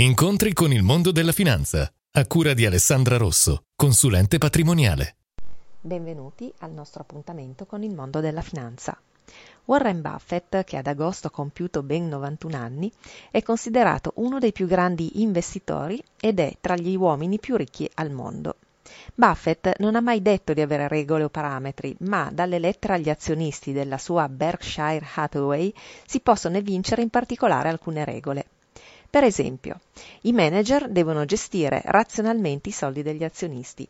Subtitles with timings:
[0.00, 5.16] Incontri con il mondo della finanza, a cura di Alessandra Rosso, consulente patrimoniale.
[5.80, 8.96] Benvenuti al nostro appuntamento con il mondo della finanza.
[9.64, 12.92] Warren Buffett, che ad agosto ha compiuto ben 91 anni,
[13.32, 18.12] è considerato uno dei più grandi investitori ed è tra gli uomini più ricchi al
[18.12, 18.54] mondo.
[19.16, 23.72] Buffett non ha mai detto di avere regole o parametri, ma dalle lettere agli azionisti
[23.72, 25.74] della sua Berkshire Hathaway
[26.06, 28.46] si possono evincere in particolare alcune regole.
[29.10, 29.80] Per esempio,
[30.22, 33.88] i manager devono gestire razionalmente i soldi degli azionisti.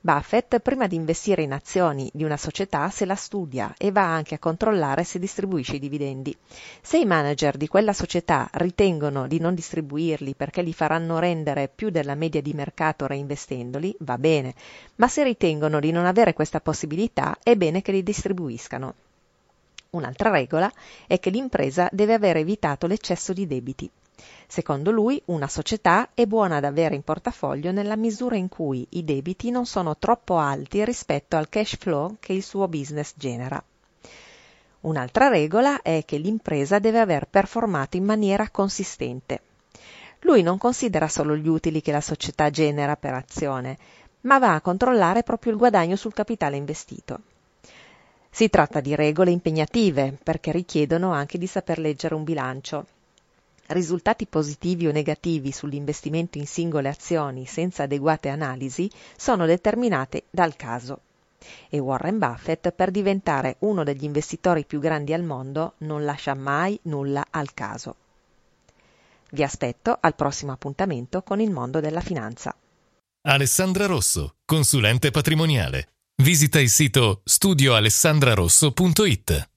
[0.00, 4.34] Buffett, prima di investire in azioni di una società, se la studia e va anche
[4.34, 6.36] a controllare se distribuisce i dividendi.
[6.80, 11.90] Se i manager di quella società ritengono di non distribuirli perché li faranno rendere più
[11.90, 14.54] della media di mercato reinvestendoli, va bene,
[14.96, 18.94] ma se ritengono di non avere questa possibilità, è bene che li distribuiscano.
[19.90, 20.72] Un'altra regola
[21.06, 23.90] è che l'impresa deve aver evitato l'eccesso di debiti.
[24.46, 29.04] Secondo lui, una società è buona ad avere in portafoglio nella misura in cui i
[29.04, 33.62] debiti non sono troppo alti rispetto al cash flow che il suo business genera.
[34.80, 39.42] Un'altra regola è che l'impresa deve aver performato in maniera consistente.
[40.20, 43.76] Lui non considera solo gli utili che la società genera per azione,
[44.22, 47.20] ma va a controllare proprio il guadagno sul capitale investito.
[48.30, 52.86] Si tratta di regole impegnative perché richiedono anche di saper leggere un bilancio
[53.70, 61.00] Risultati positivi o negativi sull'investimento in singole azioni senza adeguate analisi sono determinate dal caso.
[61.68, 66.80] E Warren Buffett, per diventare uno degli investitori più grandi al mondo, non lascia mai
[66.84, 67.96] nulla al caso.
[69.30, 72.56] Vi aspetto al prossimo appuntamento con il mondo della finanza.
[73.26, 75.88] Alessandra Rosso, consulente patrimoniale.
[76.22, 79.48] Visita il sito studioalessandrarosso.it.